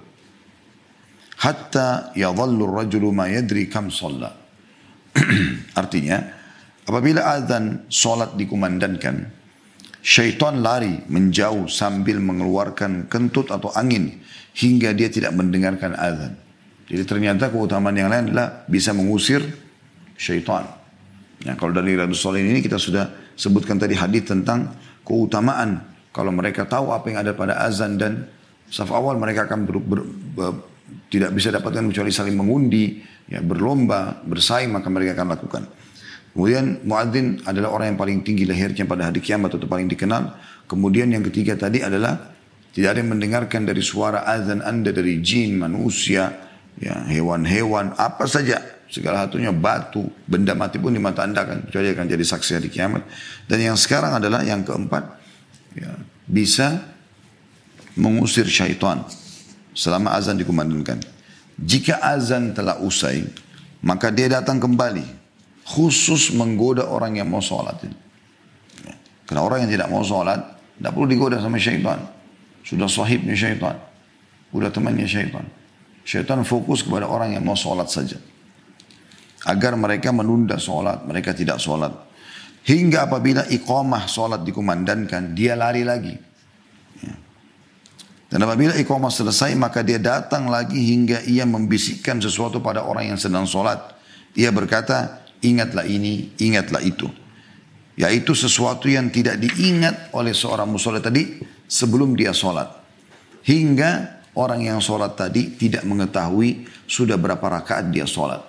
[1.44, 4.32] hatta yadhallu rajulu ma yadri kam sholla.
[5.80, 6.24] Artinya,
[6.88, 9.28] apabila azan salat dikumandangkan,
[10.04, 14.20] syaitan lari menjauh sambil mengeluarkan kentut atau angin
[14.52, 16.36] hingga dia tidak mendengarkan azan.
[16.84, 19.40] Jadi ternyata keutamaan yang lain adalah bisa mengusir
[20.20, 20.68] syaitan.
[21.40, 25.80] Ya, kalau dari Radu Solihin ini kita sudah sebutkan tadi hadis tentang keutamaan
[26.12, 28.28] kalau mereka tahu apa yang ada pada azan dan
[28.68, 30.00] saf awal mereka akan ber, ber,
[30.36, 30.52] ber,
[31.08, 35.62] tidak bisa dapatkan kecuali saling mengundi, ya berlomba, bersaing maka mereka akan lakukan.
[36.34, 40.34] Kemudian muadzin adalah orang yang paling tinggi lahirnya pada hari kiamat atau paling dikenal.
[40.66, 42.34] Kemudian yang ketiga tadi adalah
[42.74, 46.34] tidak ada yang mendengarkan dari suara azan anda dari jin, manusia,
[46.82, 48.58] ya hewan-hewan, apa saja.
[48.90, 52.68] Segala satunya batu, benda mati pun di mata anda akan kecuali akan jadi saksi hari
[52.70, 53.06] kiamat.
[53.46, 55.06] Dan yang sekarang adalah yang keempat,
[55.78, 55.94] ya,
[56.26, 56.82] bisa
[57.94, 59.06] mengusir syaitan
[59.70, 60.98] selama azan dikumandangkan.
[61.54, 63.22] Jika azan telah usai,
[63.86, 65.23] maka dia datang kembali.
[65.64, 67.80] Khusus menggoda orang yang mau sholat.
[67.80, 67.92] Ya.
[69.24, 70.40] Karena orang yang tidak mau sholat,
[70.76, 72.04] tidak perlu digoda sama syaitan.
[72.64, 73.76] Sudah sahibnya syaitan.
[74.52, 75.44] Sudah temannya syaitan.
[76.04, 78.20] Syaitan fokus kepada orang yang mau sholat saja.
[79.44, 81.92] Agar mereka menunda sholat, mereka tidak sholat.
[82.64, 86.16] Hingga apabila iqamah sholat dikumandangkan, dia lari lagi.
[88.34, 93.20] Dan apabila iqamah selesai maka dia datang lagi hingga ia membisikkan sesuatu pada orang yang
[93.20, 93.78] sedang sholat.
[94.34, 97.06] Ia berkata, ingatlah ini, ingatlah itu.
[97.94, 101.38] Yaitu sesuatu yang tidak diingat oleh seorang musola tadi
[101.70, 102.66] sebelum dia sholat.
[103.46, 108.42] Hingga orang yang sholat tadi tidak mengetahui sudah berapa rakaat dia sholat.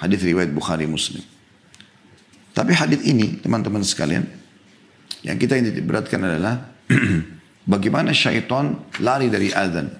[0.00, 1.20] Hadis riwayat Bukhari Muslim.
[2.56, 4.24] Tapi hadis ini teman-teman sekalian,
[5.20, 6.72] yang kita ini beratkan adalah
[7.66, 9.90] Bagaimana syaitan lari dari azan?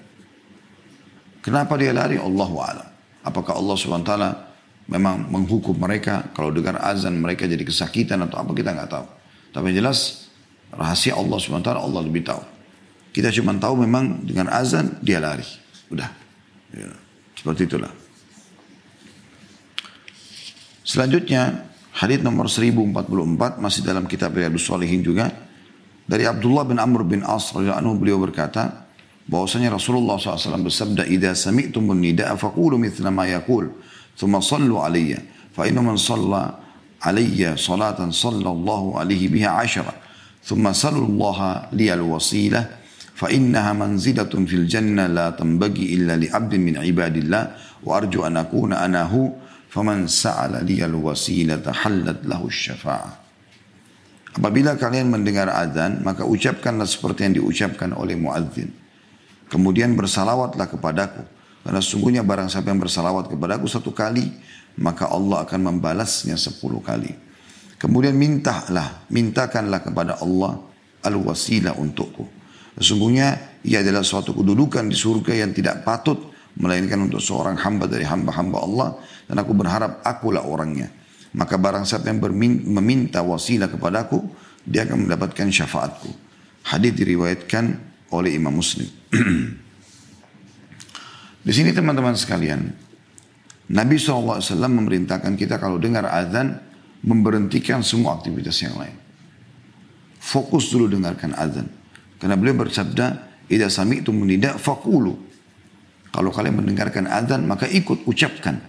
[1.43, 2.15] Kenapa dia lari?
[2.15, 2.87] Allah alam.
[3.27, 4.13] Apakah Allah SWT
[4.87, 9.07] memang menghukum mereka kalau dengar azan mereka jadi kesakitan atau apa kita nggak tahu.
[9.51, 10.31] Tapi jelas
[10.71, 12.43] rahasia Allah SWT Allah lebih tahu.
[13.11, 15.45] Kita cuma tahu memang dengan azan dia lari.
[15.91, 16.07] Udah.
[16.71, 16.91] Ya.
[17.35, 17.91] Seperti itulah.
[20.87, 25.47] Selanjutnya hadis nomor 1044 masih dalam kitab Riyadus Salihin juga
[26.07, 28.87] dari Abdullah bin Amr bin As anhu beliau berkata,
[29.27, 33.67] bahwasanya Rasulullah SAW bersabda, "Idza sami'tumun nida'a faqulu mithla ma yaqul,
[34.17, 35.21] alayya,
[35.53, 36.57] fa inna man shalla
[37.01, 39.93] alayya salatan sallallahu alaihi biha ashara,
[40.41, 42.65] thumma sallu Allah li al-wasilah,
[43.13, 47.43] fa innaha manzilatun fil jannah la tanbaghi illa li 'abdin min ibadillah,
[47.85, 49.29] wa arju an akuna ana hu,
[49.69, 53.29] faman sa'ala li al-wasilata hallat lahu asy-syafa'ah."
[54.37, 58.69] Apabila kalian mendengar azan, maka ucapkanlah seperti yang diucapkan oleh muadzin.
[59.49, 61.25] Kemudian bersalawatlah kepadaku.
[61.67, 64.31] Karena sungguhnya barang siapa yang bersalawat kepadaku satu kali,
[64.79, 67.11] maka Allah akan membalasnya sepuluh kali.
[67.75, 70.63] Kemudian mintalah, mintakanlah kepada Allah
[71.03, 72.23] al-wasilah untukku.
[72.79, 78.07] Sesungguhnya ia adalah suatu kedudukan di surga yang tidak patut melainkan untuk seorang hamba dari
[78.07, 78.89] hamba-hamba Allah
[79.27, 80.87] dan aku berharap akulah orangnya.
[81.35, 82.23] Maka barang siapa yang
[82.63, 84.23] meminta wasilah kepadaku,
[84.63, 86.15] dia akan mendapatkan syafaatku.
[86.63, 87.75] Hadis diriwayatkan
[88.15, 88.87] oleh Imam Muslim.
[91.47, 92.67] Di sini teman-teman sekalian,
[93.71, 96.59] Nabi SAW memerintahkan kita kalau dengar azan,
[97.07, 98.91] memberhentikan semua aktivitas yang lain.
[100.19, 101.71] Fokus dulu dengarkan azan.
[102.19, 105.15] Karena beliau bersabda, Ida sami itu menidak fakulu.
[106.11, 108.59] Kalau kalian mendengarkan azan, maka ikut ucapkan.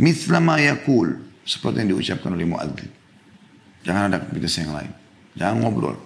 [0.00, 1.20] Mithla ma yakul.
[1.44, 2.88] Seperti yang diucapkan oleh muadzin.
[3.84, 4.88] Jangan ada aktivitas yang lain.
[5.36, 6.00] Jangan ngobrol.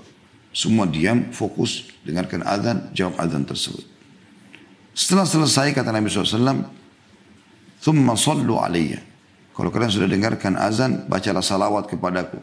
[0.50, 3.97] Semua diam, fokus, dengarkan azan, jawab azan tersebut.
[4.98, 6.66] Setelah selesai kata Nabi SAW,
[7.78, 8.98] Thumma sallu alaiya.
[9.54, 12.42] Kalau kalian sudah dengarkan azan, bacalah salawat kepadaku.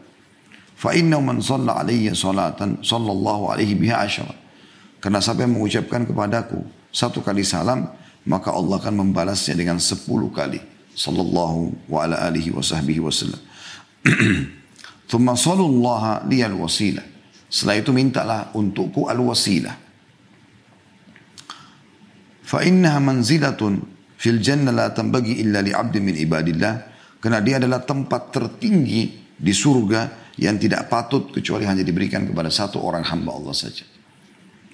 [0.72, 4.08] Fa inna man salla alaiya salatan, sallallahu alaihi biha.
[5.04, 7.92] Karena siapa yang mengucapkan kepadaku satu kali salam,
[8.24, 10.56] maka Allah akan membalasnya dengan sepuluh kali
[10.96, 13.40] sallallahu wa ala alihi wa sahbihi wasallam.
[15.12, 17.04] Thumma sallallahu liyal wasilah.
[17.52, 19.85] Setelah itu mintalah untukku al-wasilah.
[22.46, 26.74] Fa innaha manzilatun Fil jannah la tambagi illa li abdi min ibadillah.
[27.20, 32.80] Karena dia adalah tempat tertinggi di surga yang tidak patut kecuali hanya diberikan kepada satu
[32.80, 33.84] orang hamba Allah saja.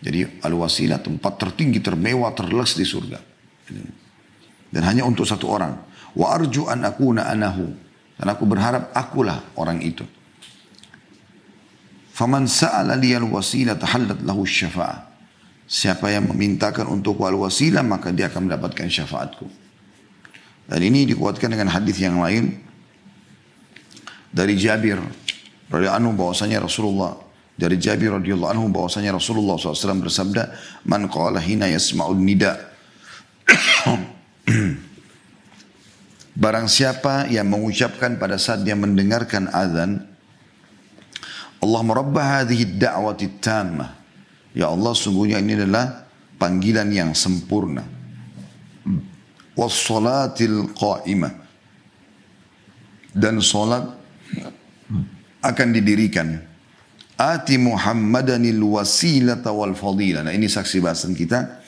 [0.02, 3.18] Jadi al-wasilah tempat tertinggi, termewah, terles di surga.
[4.72, 5.78] Dan hanya untuk satu orang.
[6.18, 7.70] Wa arju an akuna anahu.
[8.18, 10.02] Dan aku berharap akulah orang itu.
[12.12, 15.11] Faman sa'ala liyal wasilah tahallat lahu syafa'ah.
[15.72, 19.48] Siapa yang memintakan untuk wal wasilah maka dia akan mendapatkan syafaatku.
[20.68, 22.60] Dan ini dikuatkan dengan hadis yang lain
[24.28, 25.00] dari Jabir
[25.72, 27.16] radhiyallahu anhu bahwasanya Rasulullah
[27.56, 30.52] dari Jabir radhiyallahu anhu bahwasanya Rasulullah SAW bersabda
[30.84, 32.68] man qala hina yasma'un nida
[36.32, 40.04] Barang siapa yang mengucapkan pada saat dia mendengarkan azan
[41.64, 44.01] Allah merabbah hadhihi da'wati tammah
[44.52, 46.04] Ya Allah sungguhnya ini adalah
[46.36, 47.84] panggilan yang sempurna.
[49.56, 51.32] Wassalatil qa'imah.
[53.12, 53.84] Dan solat
[55.44, 56.40] akan didirikan.
[57.16, 60.24] Ati Muhammadanil wasilata wal fadilah.
[60.24, 61.60] Nah ini saksi bahasan kita.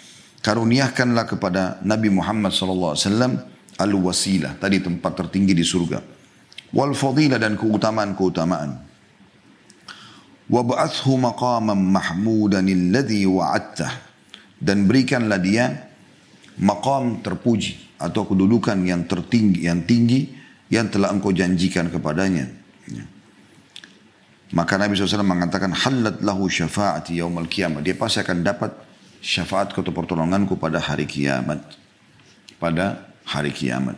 [0.44, 2.96] Karuniakanlah kepada Nabi Muhammad SAW
[3.80, 4.60] al-wasilah.
[4.60, 6.00] Tadi tempat tertinggi di surga.
[6.74, 8.93] Wal fadilah dan keutamaan-keutamaan.
[10.49, 14.09] وَبَعَثْهُ مَقَامًا مَحْمُودًا الَّذِي وَعَدْتَهُ
[14.59, 15.87] dan berikanlah dia
[16.59, 20.35] maqam terpuji atau kedudukan yang tertinggi yang tinggi
[20.67, 22.45] yang telah engkau janjikan kepadanya.
[22.91, 23.03] Ya.
[24.53, 27.81] Maka Nabi SAW mengatakan halat lahu syafaati yaumal kiamat.
[27.81, 28.71] Dia pasti akan dapat
[29.23, 31.63] syafaat atau pertolonganku pada hari kiamat.
[32.61, 33.95] Pada hari kiamat.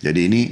[0.00, 0.42] Jadi ini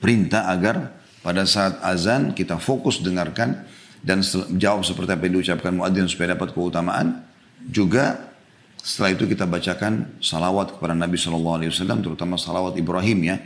[0.00, 3.66] perintah agar pada saat azan kita fokus dengarkan
[4.01, 4.25] dan
[4.57, 7.21] jawab seperti apa yang diucapkan muadzin supaya dapat keutamaan
[7.69, 8.33] juga
[8.81, 13.37] setelah itu kita bacakan salawat kepada Nabi Shallallahu Alaihi Wasallam terutama salawat Ibrahim ya.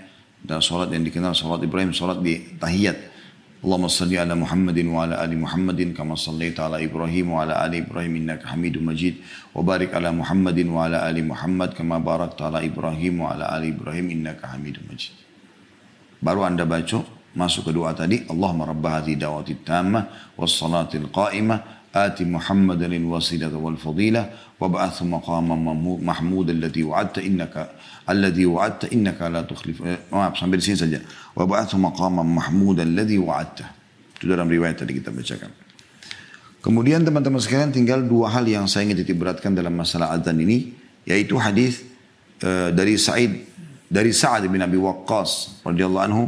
[0.45, 3.17] Dan salat yang dikenal salat Ibrahim salat di tahiyat.
[3.65, 7.81] Allahumma salli ala Muhammadin wa ala ali Muhammadin kama sallaita ala Ibrahim wa ala ali
[7.81, 9.25] Ibrahim innaka Hamidum Majid.
[9.51, 13.73] Wa barik ala Muhammadin wa ala ali Muhammad kama barakta ala Ibrahim wa ala ali
[13.73, 15.17] Ibrahim innaka Hamidum Majid.
[16.21, 17.01] Baru anda baca
[17.35, 21.75] masuk ke doa tadi Allahumma rabba hadhi dawati tamah was salatil qa'imah
[23.55, 24.25] wal fadilah
[24.59, 25.59] wa ba'athu maqaman
[26.03, 27.71] mahmud alladhi wa'adta innaka
[28.07, 29.79] alladhi wa'adta innaka la tukhlif
[30.11, 30.99] maaf sampai di sini saja.
[31.35, 33.71] Ba'athu maqaman mahmud alladhi wa'adta.
[34.19, 35.51] Itu dalam riwayat tadi kita bacakan.
[36.59, 40.73] Kemudian teman-teman sekalian tinggal dua hal yang saya ingin titik beratkan dalam masalah adzan ini
[41.07, 41.85] yaitu hadis
[42.41, 43.45] uh, dari Sa'id
[43.85, 46.23] dari Sa'ad bin Abi Waqqas radhiyallahu anhu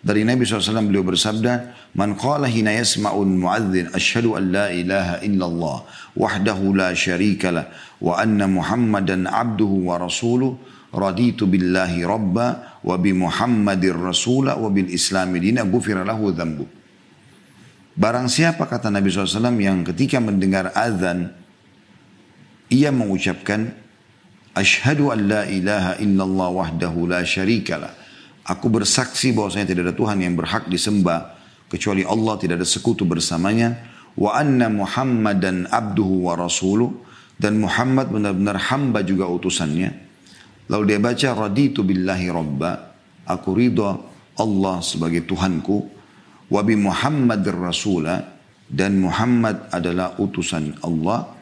[0.00, 5.76] dari Nabi SAW beliau bersabda, Man qala hina yasma'un muadzin asyhadu an la ilaha illallah
[6.16, 7.68] wahdahu la syarika lah
[8.00, 10.56] wa anna Muhammadan abduhu wa rasuluh
[10.88, 16.64] raditu billahi rabba wa bi Muhammadir rasula wa bil islami dina gufira lahu dhanbu.
[17.92, 21.36] Barang siapa kata Nabi SAW yang ketika mendengar azan
[22.72, 23.76] ia mengucapkan
[24.56, 27.99] asyhadu an la ilaha illallah wahdahu la syarika lah
[28.50, 31.38] Aku bersaksi bahwasanya tidak ada Tuhan yang berhak disembah
[31.70, 33.78] kecuali Allah tidak ada sekutu bersamanya.
[34.18, 36.90] Wa anna Muhammadan abduhu wa rasuluh.
[37.40, 40.10] Dan Muhammad benar-benar hamba juga utusannya.
[40.68, 42.92] Lalu dia baca raditu billahi rabba.
[43.24, 43.96] Aku ridha
[44.36, 45.88] Allah sebagai Tuhanku.
[46.50, 48.36] Wa bi Muhammadir rasula.
[48.66, 51.32] Dan Muhammad adalah utusan Allah.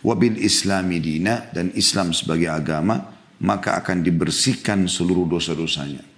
[0.00, 1.50] Wa bil islami dina.
[1.50, 3.12] Dan Islam sebagai agama.
[3.42, 6.11] Maka akan dibersihkan seluruh dosa-dosanya.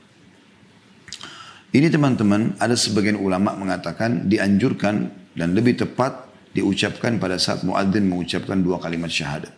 [1.74, 8.62] Ini teman-teman ada sebagian ulama mengatakan dianjurkan dan lebih tepat diucapkan pada saat muadzin mengucapkan
[8.62, 9.50] dua kalimat syahadat.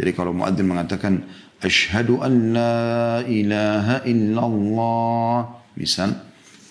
[0.00, 1.20] Jadi kalau muadzin mengatakan
[1.60, 5.36] asyhadu an la ilaha illallah
[5.76, 6.16] misal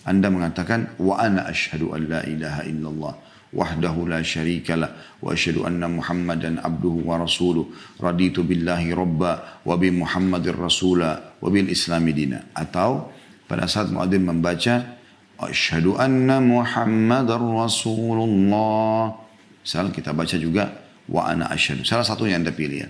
[0.09, 3.13] anda mengatakan wa ana asyhadu an la ilaha illallah
[3.53, 4.89] wahdahu la syarika lah
[5.21, 7.69] wa asyhadu anna muhammadan abduhu wa rasuluh
[8.01, 13.18] raditu billahi rabba wa bi muhammadir rasula wa bil islami dina atau
[13.49, 15.01] pada saat muadzin membaca
[15.41, 19.17] asyhadu anna muhammadar rasulullah.
[19.65, 20.69] Misal kita baca juga
[21.09, 21.81] wa ana asyhadu.
[21.81, 22.89] Salah satunya anda pilih ya.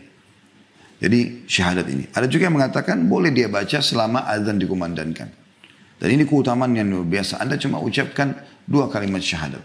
[0.99, 2.11] Jadi syahadat ini.
[2.11, 5.39] Ada juga yang mengatakan boleh dia baca selama azan dikumandangkan
[5.99, 7.43] dan ini keutamaan yang luar biasa.
[7.43, 8.31] Anda cuma ucapkan
[8.63, 9.63] dua kalimat syahadat.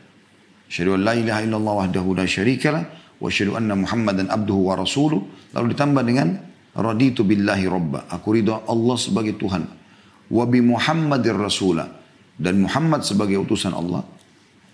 [0.66, 2.82] Asyhadu an la ilaha illallah wahdahu la syarikalah
[3.22, 5.22] wa asyhadu anna muhammadan abduhu wa rasuluh.
[5.55, 6.34] Lalu ditambah dengan
[6.74, 9.62] raditu billahi robba aku ridha Allah sebagai Tuhan
[10.30, 11.88] wabi Muhammadir Rasulah
[12.38, 14.04] dan Muhammad sebagai utusan Allah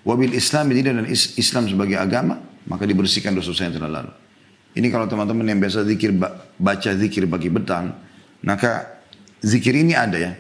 [0.05, 2.38] wabil Islam dan Islam sebagai agama
[2.68, 4.12] maka dibersihkan dosa-dosa yang telah lalu
[4.78, 6.14] ini kalau teman-teman yang biasa zikir
[6.59, 8.11] baca zikir bagi betang
[8.44, 9.05] Maka
[9.44, 10.32] zikir ini ada ya.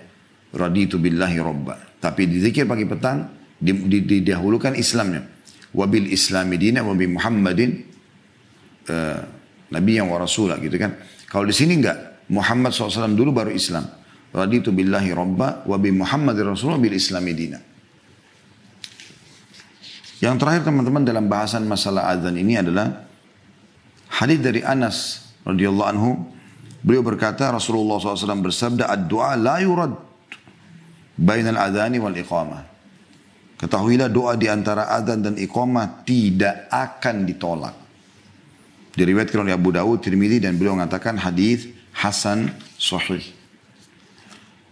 [0.50, 1.78] Raditu billahi robba.
[2.00, 3.28] Tapi di zikir pagi petang
[3.60, 5.22] didahulukan Islamnya.
[5.70, 7.70] Wabil islami dina wabil Muhammadin
[8.90, 9.22] uh,
[9.70, 10.98] Nabi yang wa rasulah gitu kan.
[11.30, 12.26] Kalau di sini enggak.
[12.30, 13.86] Muhammad SAW dulu baru Islam.
[14.30, 17.58] Raditu billahi robba wabil Muhammadin rasulullah bil islami dina.
[20.20, 23.08] Yang terakhir teman-teman dalam bahasan masalah azan ini adalah
[24.20, 26.10] hadis dari Anas radhiyallahu anhu
[26.80, 29.92] Beliau berkata Rasulullah SAW bersabda Ad-doa la yurad
[31.12, 32.70] Bainal adhani wal iqamah
[33.60, 37.76] Ketahuilah doa di antara adhan dan iqamah tidak akan ditolak.
[38.96, 43.20] Diriwayatkan oleh Abu Dawud, Tirmidzi dan beliau mengatakan hadis hasan sahih.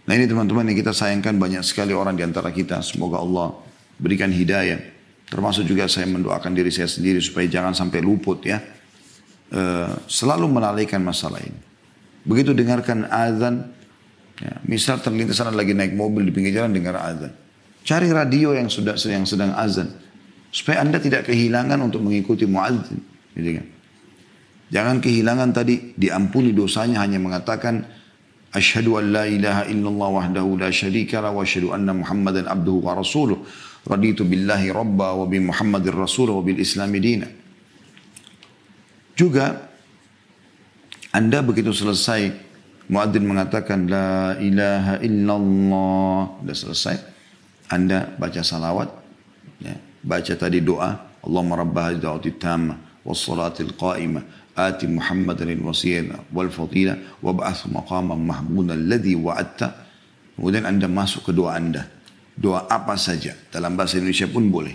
[0.09, 2.81] Nah ini teman-teman yang kita sayangkan banyak sekali orang di antara kita.
[2.81, 3.53] Semoga Allah
[4.01, 4.81] berikan hidayah.
[5.29, 8.57] Termasuk juga saya mendoakan diri saya sendiri supaya jangan sampai luput ya.
[9.53, 11.61] Uh, selalu melalaikan masalah ini.
[12.25, 13.69] Begitu dengarkan azan,
[14.41, 17.29] ya, misal terlintas sana lagi naik mobil di pinggir jalan dengar azan.
[17.85, 19.93] Cari radio yang sudah yang sedang azan.
[20.49, 22.97] Supaya anda tidak kehilangan untuk mengikuti muadzin.
[23.37, 23.65] Gitu kan.
[24.73, 27.98] Jangan kehilangan tadi diampuni dosanya hanya mengatakan
[30.15, 33.45] Wahdahu la syarika la wa asyhadu anna Muhammadan abduhu wa rasuluh.
[33.85, 37.27] Raditu billahi rabba wa bi Muhammadir rasul wa bil islami dina.
[39.15, 39.69] Juga
[41.09, 42.29] anda begitu selesai
[42.85, 46.95] muadzin mengatakan la ilaha illallah sudah selesai
[47.69, 48.89] Anda baca salawat
[49.61, 49.73] ya,
[50.05, 51.65] baca tadi doa Allahumma
[51.97, 52.88] da'wati tamma
[54.59, 59.71] ati muhammadan al-wasila wal fadila wa ba'ath maqaman mahmudan alladhi wa'atta
[60.35, 61.87] kemudian Anda masuk ke doa Anda.
[62.39, 63.35] Doa apa saja.
[63.51, 64.71] Dalam bahasa Indonesia pun boleh.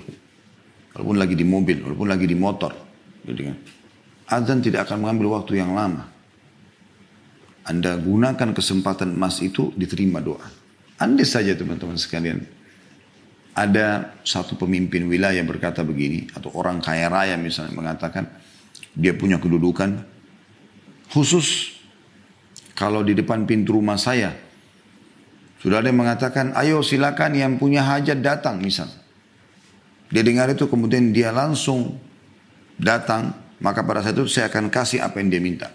[0.93, 2.73] Walaupun lagi di mobil walaupun lagi di motor.
[3.25, 3.57] Gitu kan.
[4.29, 6.05] Azan tidak akan mengambil waktu yang lama.
[7.65, 10.45] Anda gunakan kesempatan emas itu diterima doa.
[11.01, 12.45] Andai saja teman-teman sekalian.
[13.55, 16.27] Ada satu pemimpin wilayah berkata begini.
[16.35, 18.27] Atau orang kaya raya misalnya mengatakan.
[18.95, 20.07] Dia punya kedudukan.
[21.11, 21.79] Khusus
[22.75, 24.35] kalau di depan pintu rumah saya.
[25.63, 28.91] Sudah ada yang mengatakan ayo silakan yang punya hajat datang misal.
[30.13, 31.97] Dia dengar itu kemudian dia langsung
[32.77, 33.35] datang.
[33.63, 35.73] Maka pada saat itu saya akan kasih apa yang dia minta.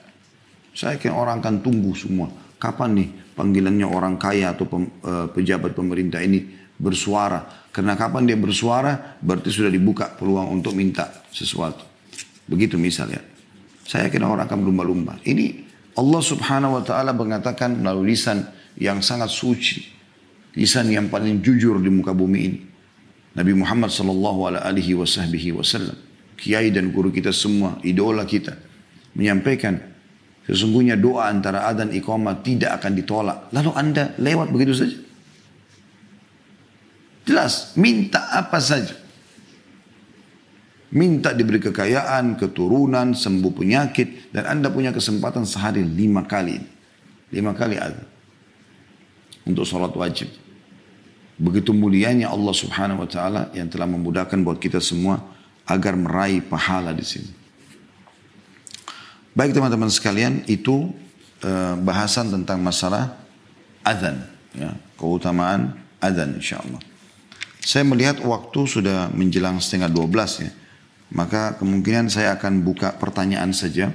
[0.77, 2.29] Saya kira orang akan tunggu semua.
[2.61, 6.45] Kapan nih panggilannya orang kaya atau uh, pejabat pemerintah ini
[6.77, 7.58] bersuara.
[7.69, 11.85] Karena kapan dia bersuara berarti sudah dibuka peluang untuk minta sesuatu.
[12.49, 13.21] Begitu misalnya.
[13.85, 15.17] Saya kira orang akan berlumba-lumba.
[15.25, 15.65] Ini
[15.97, 18.45] Allah subhanahu wa ta'ala mengatakan melalui lisan
[18.77, 19.85] yang sangat suci.
[20.57, 22.59] Lisan yang paling jujur di muka bumi ini.
[23.37, 25.97] Nabi Muhammad sallallahu alaihi wasallam.
[26.37, 28.57] Kiai dan guru kita semua, idola kita.
[29.13, 29.89] Menyampaikan
[30.49, 33.37] Sesungguhnya doa antara adzan iqamah tidak akan ditolak.
[33.53, 34.97] Lalu anda lewat begitu saja.
[37.29, 38.97] Jelas, minta apa saja.
[40.89, 44.33] Minta diberi kekayaan, keturunan, sembuh penyakit.
[44.33, 46.57] Dan anda punya kesempatan sehari lima kali.
[47.29, 48.09] Lima kali adzan.
[49.45, 50.33] Untuk sholat wajib.
[51.37, 55.21] Begitu mulianya Allah subhanahu wa ta'ala yang telah memudahkan buat kita semua
[55.69, 57.29] agar meraih pahala di sini.
[59.37, 60.89] Baik teman-teman sekalian, itu
[61.45, 63.13] uh, bahasan tentang masalah
[63.85, 64.25] azan,
[64.57, 66.88] ya, keutamaan azan insyaAllah.
[67.59, 70.51] Saya melihat waktu sudah menjelang setengah 12 ya.
[71.09, 73.91] Maka kemungkinan saya akan buka pertanyaan saja.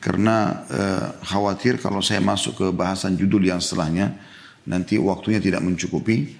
[0.00, 4.16] Karena uh, khawatir kalau saya masuk ke bahasan judul yang setelahnya.
[4.64, 6.36] Nanti waktunya tidak mencukupi.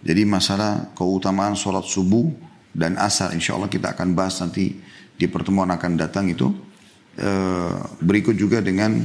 [0.00, 2.32] Jadi masalah keutamaan sholat subuh
[2.72, 4.80] dan asar insya Allah kita akan bahas nanti
[5.20, 6.48] di pertemuan akan datang itu.
[7.20, 9.04] Eh, berikut juga dengan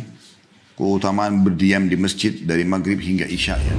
[0.80, 3.76] keutamaan berdiam di masjid dari maghrib hingga isya ya.